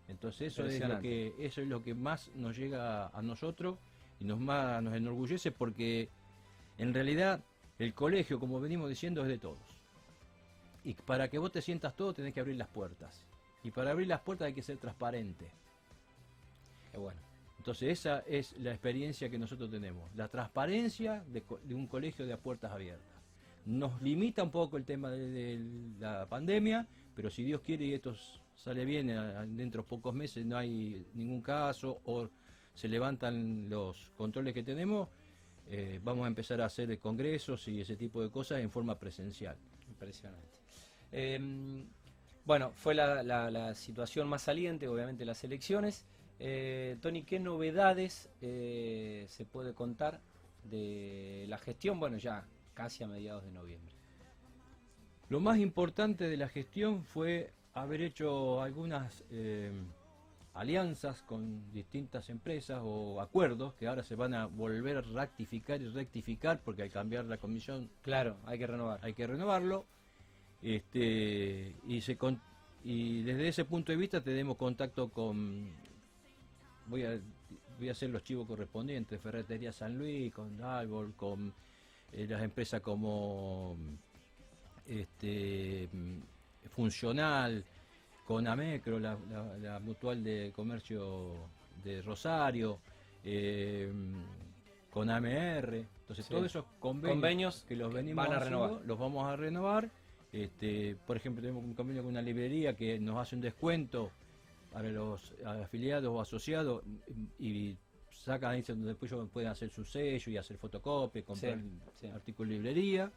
Entonces 0.08 0.52
eso 0.52 0.66
es, 0.66 0.80
lo 0.88 1.00
que, 1.00 1.34
eso 1.38 1.60
es 1.60 1.68
lo 1.68 1.82
que 1.82 1.94
más 1.94 2.30
nos 2.34 2.56
llega 2.56 3.08
a 3.08 3.22
nosotros 3.22 3.78
y 4.20 4.24
nos, 4.24 4.38
más, 4.40 4.82
nos 4.82 4.94
enorgullece 4.94 5.50
porque 5.52 6.08
en 6.78 6.94
realidad 6.94 7.42
el 7.78 7.94
colegio, 7.94 8.40
como 8.40 8.60
venimos 8.60 8.88
diciendo, 8.88 9.22
es 9.22 9.28
de 9.28 9.38
todos. 9.38 9.58
Y 10.84 10.94
para 10.94 11.28
que 11.28 11.38
vos 11.38 11.52
te 11.52 11.60
sientas 11.60 11.94
todo 11.96 12.14
tenés 12.14 12.32
que 12.32 12.40
abrir 12.40 12.56
las 12.56 12.68
puertas. 12.68 13.24
Y 13.62 13.70
para 13.70 13.90
abrir 13.90 14.06
las 14.06 14.20
puertas 14.20 14.46
hay 14.46 14.54
que 14.54 14.62
ser 14.62 14.78
transparente. 14.78 15.46
Qué 16.92 16.98
bueno. 16.98 17.20
Entonces 17.58 17.98
esa 17.98 18.20
es 18.20 18.56
la 18.58 18.70
experiencia 18.70 19.28
que 19.28 19.38
nosotros 19.38 19.68
tenemos, 19.68 20.14
la 20.14 20.28
transparencia 20.28 21.24
de, 21.26 21.42
un 21.74 21.88
colegio 21.88 22.24
de 22.24 22.36
puertas 22.36 22.70
abiertas. 22.70 23.08
Nos 23.64 24.00
limita 24.00 24.44
un 24.44 24.52
poco 24.52 24.76
el 24.76 24.84
tema 24.84 25.10
de, 25.10 25.28
de 25.28 25.98
la 25.98 26.26
pandemia, 26.26 26.86
pero 27.16 27.28
si 27.28 27.42
Dios 27.42 27.62
quiere 27.62 27.86
y 27.86 27.94
esto 27.94 28.14
sale 28.54 28.84
bien, 28.84 29.08
dentro 29.56 29.82
de 29.82 29.88
pocos 29.88 30.14
meses 30.14 30.46
no 30.46 30.56
hay 30.56 31.04
ningún 31.14 31.42
caso 31.42 32.00
o 32.04 32.28
se 32.72 32.86
levantan 32.86 33.68
los 33.68 34.12
controles 34.16 34.54
que 34.54 34.62
tenemos, 34.62 35.08
eh, 35.68 36.00
vamos 36.02 36.24
a 36.24 36.28
empezar 36.28 36.60
a 36.60 36.66
hacer 36.66 36.98
congresos 36.98 37.66
y 37.68 37.80
ese 37.80 37.96
tipo 37.96 38.22
de 38.22 38.30
cosas 38.30 38.60
en 38.60 38.70
forma 38.70 38.98
presencial. 38.98 39.56
Impresionante. 39.88 40.58
Eh, 41.12 41.84
bueno, 42.44 42.70
fue 42.76 42.94
la, 42.94 43.22
la- 43.22 43.50
la 43.50 43.74
situación 43.74 44.28
más 44.28 44.42
saliente, 44.42 44.86
obviamente, 44.88 45.24
las 45.24 45.42
elecciones. 45.44 46.04
Eh, 46.38 46.96
Tony, 47.00 47.22
¿qué 47.22 47.40
novedades 47.40 48.28
eh, 48.40 49.26
se 49.28 49.44
puede 49.44 49.74
contar 49.74 50.20
de 50.64 51.46
la 51.48 51.58
gestión? 51.58 51.98
Bueno, 51.98 52.18
ya 52.18 52.44
casi 52.74 53.02
a 53.04 53.08
mediados 53.08 53.44
de 53.44 53.50
noviembre. 53.52 53.94
Lo 55.28 55.40
más 55.40 55.58
importante 55.58 56.28
de 56.28 56.36
la 56.36 56.48
gestión 56.48 57.02
fue 57.04 57.52
haber 57.74 58.00
hecho 58.00 58.62
algunas 58.62 59.24
eh, 59.30 59.72
alianzas 60.56 61.22
con 61.22 61.70
distintas 61.72 62.30
empresas 62.30 62.80
o 62.82 63.20
acuerdos 63.20 63.74
que 63.74 63.86
ahora 63.86 64.02
se 64.02 64.14
van 64.16 64.34
a 64.34 64.46
volver 64.46 64.96
a 64.96 65.00
rectificar 65.02 65.80
y 65.82 65.88
rectificar 65.88 66.60
porque 66.64 66.82
al 66.82 66.90
cambiar 66.90 67.26
la 67.26 67.36
comisión 67.36 67.90
Claro, 68.02 68.36
hay 68.46 68.58
que 68.58 68.66
renovar. 68.66 68.98
hay 69.02 69.12
que 69.14 69.26
renovarlo. 69.26 69.84
Este, 70.62 71.74
y, 71.86 72.00
se 72.00 72.16
con- 72.16 72.40
y 72.82 73.22
desde 73.22 73.48
ese 73.48 73.64
punto 73.66 73.92
de 73.92 73.98
vista 73.98 74.20
tenemos 74.22 74.56
contacto 74.56 75.08
con, 75.10 75.70
voy 76.86 77.04
a, 77.04 77.20
voy 77.78 77.88
a 77.88 77.92
hacer 77.92 78.10
los 78.10 78.24
chivos 78.24 78.46
correspondientes, 78.46 79.20
Ferretería 79.20 79.70
San 79.72 79.98
Luis, 79.98 80.32
con 80.32 80.56
Dalbor, 80.56 81.14
con 81.14 81.52
eh, 82.12 82.26
las 82.26 82.42
empresas 82.42 82.80
como 82.80 83.76
este, 84.86 85.88
Funcional, 86.70 87.64
con 88.26 88.46
Amecro, 88.46 88.98
la, 88.98 89.16
la- 89.30 89.56
la 89.58 89.78
mutual 89.80 90.22
de 90.24 90.52
comercio 90.54 91.32
de 91.84 92.02
Rosario, 92.02 92.78
eh, 93.24 93.92
con 94.90 95.08
AMR, 95.10 95.74
entonces 96.00 96.24
Sí. 96.26 96.30
todos 96.32 96.46
esos 96.46 96.64
convenios, 96.80 97.14
Convenios 97.14 97.64
que 97.68 97.76
los 97.76 97.92
venimos 97.92 98.24
van 98.24 98.34
a 98.34 98.38
haciendo, 98.38 98.64
renovar. 98.66 98.86
los 98.86 98.98
vamos 98.98 99.26
a 99.28 99.36
renovar. 99.36 99.90
Este, 100.32 100.96
por 101.06 101.16
ejemplo, 101.16 101.40
tenemos 101.40 101.62
un 101.64 101.74
convenio 101.74 102.02
con 102.02 102.10
una 102.10 102.22
librería 102.22 102.74
que 102.74 102.98
nos 102.98 103.16
hace 103.18 103.36
un 103.36 103.42
descuento 103.42 104.10
para 104.72 104.88
los 104.90 105.32
afiliados 105.44 106.08
o 106.10 106.20
asociados 106.20 106.82
y, 107.38 107.46
y 107.48 107.78
sacan 108.10 108.50
ahí 108.52 108.62
donde 108.62 108.88
después 108.88 109.10
ellos 109.12 109.28
pueden 109.32 109.48
hacer 109.50 109.70
su 109.70 109.84
sello 109.84 110.32
y 110.32 110.36
hacer 110.36 110.56
fotocopia, 110.58 111.22
comprar 111.24 111.58
sí. 112.00 112.08
artículos 112.08 112.50
de 112.50 112.54
librería. 112.56 113.10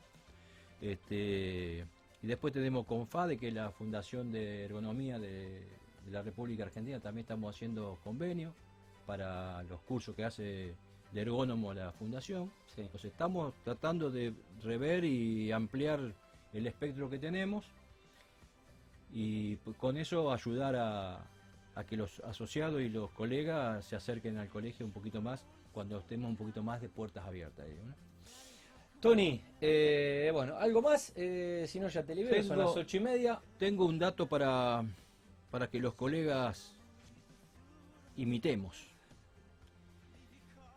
Este, 0.82 1.86
y 2.22 2.28
después 2.28 2.54
tenemos 2.54 2.86
CONFADE, 2.86 3.38
que 3.38 3.48
es 3.50 3.54
la 3.54 3.72
Fundación 3.72 4.32
de 4.32 4.66
Ergonomía 4.66 5.20
de, 5.20 5.64
de 6.06 6.12
la 6.12 6.22
República 6.22 6.64
Argentina, 6.64 7.00
también 7.00 7.24
estamos 7.24 7.56
haciendo 7.56 7.98
convenios 8.04 8.54
para 9.06 9.64
los 9.64 9.82
cursos 9.82 10.16
que 10.16 10.26
hace 10.26 10.76
de 11.12 11.22
ergónomo 11.22 11.74
la 11.74 11.92
fundación. 11.92 12.52
Sí. 12.68 12.82
Entonces 12.82 13.12
estamos 13.12 13.54
tratando 13.64 14.12
de 14.12 14.34
rever 14.64 15.04
y 15.04 15.52
ampliar 15.52 16.14
el 16.54 16.68
espectro 16.68 17.10
que 17.10 17.20
tenemos 17.20 17.66
y 19.12 19.56
con 19.78 19.98
eso 19.98 20.32
ayudar 20.32 20.76
a, 20.76 21.26
a 21.76 21.84
que 21.86 21.98
los 21.98 22.20
asociados 22.20 22.82
y 22.82 22.90
los 22.90 23.10
colegas 23.12 23.86
se 23.86 23.96
acerquen 23.96 24.38
al 24.38 24.50
colegio 24.50 24.86
un 24.86 24.92
poquito 24.92 25.22
más 25.22 25.44
cuando 25.72 25.98
estemos 25.98 26.30
un 26.30 26.36
poquito 26.36 26.62
más 26.64 26.82
de 26.82 26.90
puertas 26.90 27.26
abiertas. 27.26 27.66
Tony, 29.00 29.42
eh, 29.62 30.30
bueno, 30.34 30.58
¿algo 30.58 30.82
más? 30.82 31.14
Eh, 31.16 31.66
si 31.68 31.80
no, 31.80 31.88
ya 31.88 32.04
te 32.04 32.14
libero, 32.14 32.36
son 32.44 32.58
Tengo- 32.58 32.64
las 32.70 32.78
ocho 32.78 32.98
y 32.98 33.00
media. 33.00 33.40
Tengo 33.58 33.86
un 33.86 33.98
dato 33.98 34.28
para, 34.28 34.84
para 35.52 35.68
que 35.70 35.80
los 35.80 35.94
colegas 35.94 36.76
imitemos. 38.18 38.88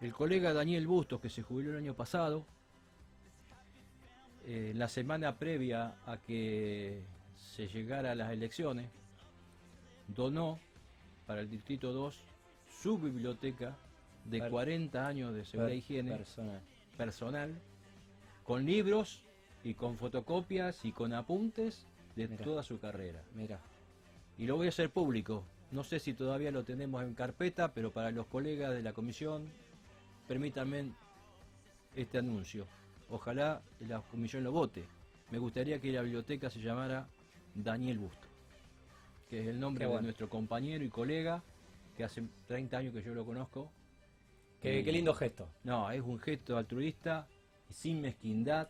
El 0.00 0.12
colega 0.12 0.52
Daniel 0.52 0.87
Bustos, 0.87 1.21
que 1.21 1.29
se 1.29 1.43
jubiló 1.43 1.73
el 1.73 1.79
año 1.79 1.95
pasado, 1.95 2.45
eh, 4.45 4.73
la 4.76 4.88
semana 4.88 5.37
previa 5.38 5.97
a 6.07 6.17
que 6.19 7.02
se 7.37 7.67
llegara 7.69 8.12
a 8.12 8.14
las 8.14 8.31
elecciones, 8.33 8.88
donó 10.09 10.61
para 11.26 11.41
el 11.41 11.50
Distrito 11.50 11.93
2 11.93 12.21
su 12.83 12.99
biblioteca 12.99 13.76
de 14.25 14.38
Per- 14.41 14.50
40 14.50 15.07
años 15.07 15.35
de 15.35 15.45
seguridad 15.45 15.73
e 15.73 15.76
higiene 15.76 16.17
Personal. 16.17 16.61
personal, 16.97 17.55
con 18.44 18.64
libros 18.66 19.22
y 19.64 19.75
con 19.75 19.96
fotocopias 19.96 20.84
y 20.84 20.92
con 20.92 21.12
apuntes 21.12 21.87
de 22.16 22.28
toda 22.28 22.62
su 22.62 22.78
carrera. 22.78 23.22
Mira, 23.34 23.61
Y 24.38 24.46
lo 24.46 24.56
voy 24.56 24.66
a 24.66 24.70
hacer 24.70 24.90
público. 24.90 25.44
No 25.70 25.84
sé 25.84 25.99
si 25.99 26.14
todavía 26.14 26.50
lo 26.50 26.64
tenemos 26.64 27.02
en 27.04 27.14
carpeta, 27.14 27.72
pero 27.72 27.90
para 27.90 28.11
los 28.11 28.26
colegas 28.26 28.72
de 28.75 28.82
la 28.82 28.92
comisión, 28.92 29.46
permítanme 30.26 30.92
este 31.94 32.18
anuncio. 32.18 32.66
Ojalá 33.11 33.62
la 33.80 34.00
comisión 34.00 34.42
lo 34.44 34.52
vote. 34.52 34.84
Me 35.30 35.38
gustaría 35.38 35.80
que 35.80 35.92
la 35.92 36.02
biblioteca 36.02 36.50
se 36.50 36.61
llamara 36.61 37.08
Daniel 37.54 37.99
Busto, 37.99 38.26
que 39.30 39.42
es 39.42 39.49
el 39.49 39.61
nombre 39.61 39.87
de 39.87 40.02
nuestro 40.02 40.28
compañero 40.28 40.84
y 40.84 40.88
colega, 40.88 41.42
que 41.96 42.04
hace 42.04 42.22
30 42.49 42.78
años 42.78 42.94
que 42.94 43.02
yo 43.02 43.14
lo 43.14 43.25
conozco. 43.25 43.70
qué, 44.61 44.80
Y- 44.80 44.84
qué 44.84 44.92
lindo 44.92 45.12
gesto. 45.14 45.49
no, 45.64 45.90
es 45.90 46.00
un 46.02 46.18
gesto 46.18 46.56
altruista, 46.56 47.26
sin 47.73 48.00
mezquindad, 48.00 48.69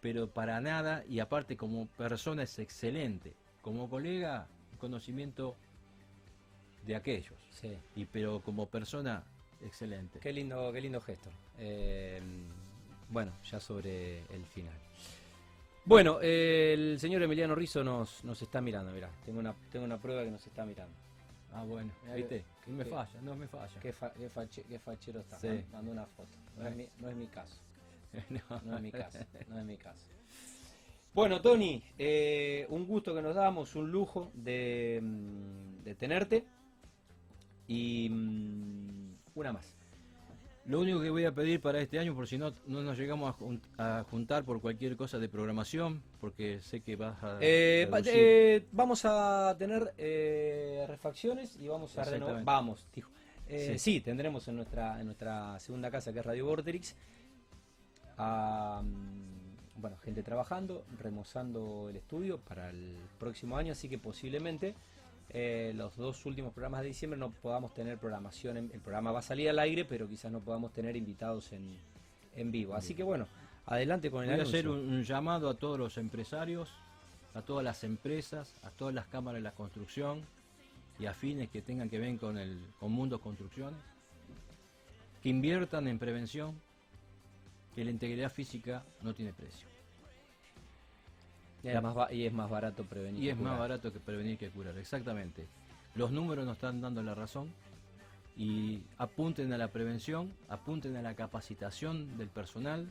pero 0.00 0.28
para 0.30 0.60
nada, 0.60 1.04
y 1.08 1.20
aparte 1.20 1.56
como 1.56 1.86
persona 1.86 2.42
es 2.42 2.58
excelente. 2.58 3.34
Como 3.62 3.88
colega, 3.88 4.46
conocimiento 4.78 5.56
de 6.86 6.94
aquellos, 6.96 7.38
Sí. 7.50 7.76
y 7.96 8.04
pero 8.04 8.40
como 8.42 8.66
persona, 8.66 9.24
excelente. 9.62 10.18
Qué 10.20 10.32
lindo, 10.32 10.70
qué 10.72 10.80
lindo 10.82 11.00
gesto. 11.00 11.30
Eh, 11.58 12.20
bueno, 13.08 13.32
ya 13.50 13.58
sobre 13.60 14.18
el 14.34 14.44
final. 14.46 14.74
Bueno, 15.86 16.18
eh, 16.22 16.72
el 16.74 16.98
señor 17.00 17.22
Emiliano 17.22 17.54
Rizzo 17.54 17.84
nos, 17.84 18.24
nos 18.24 18.40
está 18.40 18.60
mirando, 18.60 18.90
mirá. 18.92 19.10
Tengo 19.24 19.38
una, 19.40 19.54
tengo 19.70 19.84
una 19.84 19.98
prueba 19.98 20.24
que 20.24 20.30
nos 20.30 20.46
está 20.46 20.64
mirando. 20.64 20.94
Ah, 21.52 21.62
bueno, 21.62 21.92
Mirá 22.02 22.14
viste, 22.16 22.44
que- 22.64 22.70
me 22.70 22.84
falla, 22.84 23.20
no 23.22 23.36
me 23.36 23.46
falla. 23.46 23.78
Qué, 23.80 23.92
fa- 23.92 24.12
qué 24.12 24.28
fache- 24.30 24.64
qué 24.64 24.78
fachero 24.78 25.20
está. 25.20 25.38
Sí. 25.38 25.64
Una 25.72 26.04
foto. 26.06 26.36
No 26.58 26.66
es, 26.68 26.74
mi, 26.76 26.88
no 26.98 27.08
es 27.08 27.16
mi 27.16 27.26
caso. 27.28 27.54
No. 28.50 28.60
No 28.64 28.76
es 28.76 28.82
mi 28.82 28.92
caso. 28.92 29.18
No 29.48 29.58
es 29.58 29.64
mi 29.64 29.76
caso. 29.76 30.06
Bueno, 31.12 31.40
Tony, 31.40 31.82
eh, 31.98 32.66
un 32.70 32.86
gusto 32.86 33.14
que 33.14 33.22
nos 33.22 33.36
damos, 33.36 33.76
un 33.76 33.90
lujo 33.90 34.30
de, 34.34 35.00
mm, 35.02 35.84
de 35.84 35.94
tenerte. 35.94 36.44
Y 37.66 38.08
mm, 38.10 39.14
una 39.36 39.52
más. 39.52 39.76
Lo 40.66 40.80
único 40.80 41.00
que 41.02 41.10
voy 41.10 41.24
a 41.26 41.32
pedir 41.32 41.60
para 41.60 41.78
este 41.80 41.98
año, 41.98 42.14
por 42.14 42.26
si 42.26 42.38
no, 42.38 42.54
no 42.66 42.82
nos 42.82 42.96
llegamos 42.98 43.28
a, 43.34 43.38
jun- 43.38 43.60
a 43.76 44.02
juntar 44.10 44.44
por 44.44 44.62
cualquier 44.62 44.96
cosa 44.96 45.18
de 45.18 45.28
programación, 45.28 46.02
porque 46.20 46.62
sé 46.62 46.80
que 46.80 46.96
vas 46.96 47.22
a... 47.22 47.36
Eh, 47.42 47.86
eh, 48.06 48.64
vamos 48.72 49.02
a 49.04 49.54
tener 49.58 49.92
eh, 49.98 50.86
refacciones 50.88 51.56
y 51.60 51.68
vamos 51.68 51.96
a 51.98 52.04
renovar. 52.04 52.42
Vamos, 52.44 52.86
dijo. 52.94 53.10
Eh, 53.46 53.74
Sí. 53.74 53.78
sí. 53.96 54.00
tendremos 54.00 54.48
en 54.48 54.56
nuestra, 54.56 54.98
en 55.00 55.04
nuestra 55.06 55.58
segunda 55.60 55.90
casa 55.90 56.14
que 56.14 56.20
es 56.20 56.24
Radio 56.26 56.46
Vorterix 56.46 56.96
a 58.18 58.82
mm, 58.84 59.80
bueno, 59.80 59.96
gente 59.98 60.22
trabajando, 60.22 60.84
remozando 61.00 61.88
el 61.90 61.96
estudio 61.96 62.38
para 62.38 62.70
el 62.70 62.96
próximo 63.18 63.56
año, 63.56 63.72
así 63.72 63.88
que 63.88 63.98
posiblemente 63.98 64.74
eh, 65.30 65.72
los 65.74 65.96
dos 65.96 66.24
últimos 66.26 66.52
programas 66.52 66.82
de 66.82 66.88
diciembre 66.88 67.18
no 67.18 67.30
podamos 67.30 67.74
tener 67.74 67.98
programación. 67.98 68.56
en- 68.56 68.70
el 68.72 68.80
programa 68.80 69.10
va 69.12 69.18
a 69.18 69.22
salir 69.22 69.48
al 69.50 69.58
aire, 69.58 69.84
pero 69.84 70.08
quizás 70.08 70.30
no 70.30 70.40
podamos 70.40 70.72
tener 70.72 70.96
invitados 70.96 71.52
en, 71.52 71.76
en 72.36 72.52
vivo. 72.52 72.74
Así 72.74 72.94
que 72.94 73.02
bueno, 73.02 73.26
adelante 73.66 74.10
con 74.10 74.22
el 74.22 74.28
Voy 74.30 74.32
a 74.32 74.42
anuncio. 74.42 74.58
hacer 74.58 74.68
un, 74.68 74.78
un 74.92 75.02
llamado 75.02 75.48
a 75.48 75.54
todos 75.54 75.78
los 75.78 75.98
empresarios, 75.98 76.70
a 77.34 77.42
todas 77.42 77.64
las 77.64 77.82
empresas, 77.84 78.54
a 78.62 78.70
todas 78.70 78.94
las 78.94 79.06
cámaras 79.06 79.38
de 79.40 79.42
la 79.42 79.52
construcción 79.52 80.22
y 81.00 81.06
afines 81.06 81.48
que 81.50 81.62
tengan 81.62 81.90
que 81.90 81.98
ver 81.98 82.16
con 82.18 82.38
el 82.38 82.58
con 82.78 82.92
Mundo 82.92 83.20
Construcciones, 83.20 83.80
que 85.22 85.30
inviertan 85.30 85.88
en 85.88 85.98
prevención, 85.98 86.54
que 87.74 87.84
la 87.84 87.90
integridad 87.90 88.30
física 88.30 88.84
no 89.02 89.14
tiene 89.14 89.32
precio. 89.32 89.66
Y 91.62 91.68
es 91.68 91.74
más, 91.82 91.94
ba- 91.94 92.12
y 92.12 92.26
es 92.26 92.32
más 92.32 92.50
barato 92.50 92.84
prevenir. 92.84 93.22
Y 93.22 93.26
que 93.26 93.30
es 93.32 93.36
más 93.38 93.58
barato 93.58 93.92
que 93.92 94.00
prevenir 94.00 94.38
que 94.38 94.50
curar, 94.50 94.76
exactamente. 94.78 95.46
Los 95.94 96.10
números 96.12 96.44
nos 96.44 96.56
están 96.56 96.80
dando 96.80 97.02
la 97.02 97.14
razón 97.14 97.48
y 98.36 98.82
apunten 98.98 99.52
a 99.52 99.58
la 99.58 99.68
prevención, 99.68 100.32
apunten 100.48 100.96
a 100.96 101.02
la 101.02 101.14
capacitación 101.14 102.18
del 102.18 102.28
personal. 102.28 102.90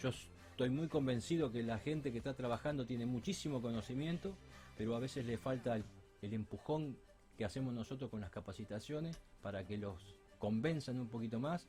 Yo 0.00 0.08
estoy 0.08 0.70
muy 0.70 0.88
convencido 0.88 1.52
que 1.52 1.62
la 1.62 1.78
gente 1.78 2.10
que 2.10 2.18
está 2.18 2.34
trabajando 2.34 2.86
tiene 2.86 3.06
muchísimo 3.06 3.62
conocimiento, 3.62 4.34
pero 4.76 4.96
a 4.96 4.98
veces 4.98 5.24
le 5.26 5.38
falta 5.38 5.76
el, 5.76 5.84
el 6.22 6.34
empujón 6.34 6.96
que 7.38 7.44
hacemos 7.44 7.72
nosotros 7.74 8.10
con 8.10 8.20
las 8.20 8.30
capacitaciones 8.30 9.18
para 9.42 9.64
que 9.66 9.76
los 9.76 9.94
convenzan 10.38 10.98
un 10.98 11.08
poquito 11.08 11.38
más 11.38 11.68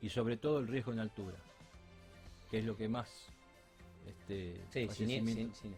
y 0.00 0.10
sobre 0.10 0.36
todo 0.36 0.58
el 0.60 0.68
riesgo 0.68 0.92
en 0.92 1.00
altura, 1.00 1.36
que 2.50 2.58
es 2.58 2.64
lo 2.64 2.76
que 2.76 2.88
más 2.88 3.08
este, 4.06 4.54
Sí, 4.70 4.86
fallecimiento- 4.86 5.32
sin- 5.34 5.54
sin- 5.54 5.74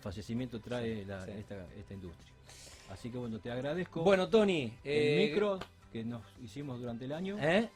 fallecimiento 0.00 0.60
trae 0.60 1.00
Sí, 1.00 1.04
la- 1.04 1.24
sí. 1.24 1.30
Esta, 1.32 1.66
esta 1.76 1.94
industria. 1.94 2.26
Así 2.90 3.10
que 3.10 3.18
bueno, 3.18 3.38
te 3.38 3.50
agradezco 3.50 4.02
Bueno, 4.02 4.28
Tony. 4.28 4.64
el 4.64 4.72
eh, 4.84 5.28
micro 5.30 5.58
que 5.92 6.04
nos 6.04 6.22
hicimos 6.42 6.80
durante 6.80 7.04
el 7.04 7.12
año. 7.12 7.38
¿eh? 7.40 7.68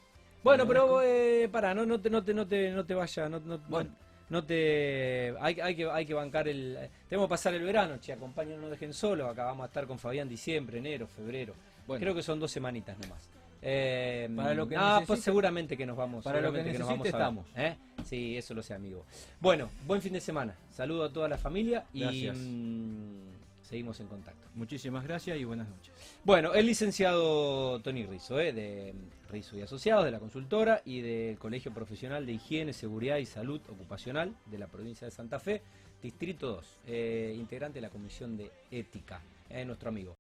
Bueno, 0.43 0.67
pero 0.67 1.01
eh, 1.03 1.49
pará, 1.51 1.75
no, 1.75 1.87
no 1.87 2.01
te, 2.01 2.11
no 2.11 2.23
te, 2.23 2.35
no 2.35 2.47
te, 2.47 2.71
no 2.71 2.85
te 2.85 2.95
vayas, 2.95 3.31
no, 3.31 3.41
no- 3.41 3.59
Bueno. 3.69 3.95
no 4.29 4.45
te, 4.45 5.35
hay, 5.41 5.59
hay 5.61 5.75
que, 5.77 5.91
hay 5.91 6.05
que 6.05 6.15
bancar 6.15 6.49
el, 6.49 6.77
tenemos 7.09 7.29
que 7.29 7.31
pasar 7.31 7.55
el 7.55 7.63
verano, 7.63 7.99
che, 7.99 8.13
acompáñenos, 8.13 8.61
no 8.61 8.69
dejen 8.69 8.93
solo, 8.93 9.29
acá 9.29 9.45
vamos 9.45 9.65
a 9.65 9.67
estar 9.69 9.87
con 9.87 9.99
Fabián 9.99 10.29
diciembre, 10.29 10.79
enero, 10.79 11.07
febrero, 11.07 11.55
Bueno. 11.87 12.01
creo 12.03 12.15
que 12.15 12.23
son 12.23 12.39
dos 12.41 12.51
semanitas 12.51 12.99
nomás. 12.99 13.27
Eh, 13.67 14.29
Para 14.37 14.53
lo 14.53 14.69
que 14.69 14.77
ah, 14.77 14.97
necesite- 15.01 15.07
pues 15.07 15.21
seguramente 15.23 15.75
que 15.75 15.87
nos 15.87 15.97
vamos, 15.97 16.23
para 16.23 16.39
lo 16.43 16.53
que 16.53 16.63
nos 16.79 16.87
vamos 16.87 17.15
a 17.15 17.31
ver, 17.31 17.73
¿eh? 17.73 17.77
Sí, 18.05 18.37
eso 18.37 18.53
lo 18.53 18.63
sé, 18.63 18.75
amigo. 18.75 19.07
Bueno, 19.41 19.71
buen 19.87 20.03
fin 20.03 20.13
de 20.13 20.21
semana, 20.21 20.55
saludo 20.71 21.05
a 21.05 21.11
toda 21.11 21.31
la 21.31 21.39
familia 21.39 21.87
y 21.95 22.29
mm, 22.31 23.63
seguimos 23.63 23.99
en 24.01 24.09
contacto. 24.09 24.49
Muchísimas 24.55 25.05
gracias 25.05 25.39
y 25.39 25.45
buenas 25.45 25.67
noches. 25.67 25.95
Bueno, 26.25 26.53
el 26.53 26.67
licenciado 26.67 27.81
Tony 27.81 28.05
Rizzo, 28.05 28.39
¿eh? 28.39 28.53
de 28.53 28.95
Rizzo 29.31 29.57
y 29.57 29.63
Asociados, 29.63 30.05
de 30.05 30.11
la 30.11 30.19
consultora 30.19 30.83
y 30.85 31.01
del 31.01 31.39
Colegio 31.39 31.73
Profesional 31.73 32.27
de 32.27 32.33
Higiene, 32.33 32.75
Seguridad 32.75 33.17
y 33.17 33.25
Salud 33.25 33.63
Ocupacional 33.71 34.35
de 34.45 34.59
la 34.59 34.67
provincia 34.67 35.07
de 35.07 35.11
Santa 35.11 35.41
Fe, 35.41 35.63
Distrito 36.03 36.49
2, 36.49 36.79
eh, 36.87 37.35
integrante 37.39 37.79
de 37.79 37.81
la 37.81 37.89
Comisión 37.89 38.37
de 38.37 38.51
Ética, 38.71 39.23
nuestro 39.65 39.89
amigo. 39.89 40.19